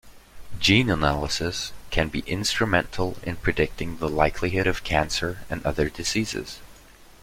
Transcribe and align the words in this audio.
Gene 0.57 0.89
analysis 0.89 1.73
can 1.91 2.09
be 2.09 2.21
instrumental 2.21 3.17
in 3.21 3.35
predicting 3.35 3.97
the 3.99 4.09
likelihood 4.09 4.65
of 4.65 4.83
cancer 4.83 5.41
and 5.47 5.63
other 5.63 5.89
diseases. 5.91 6.57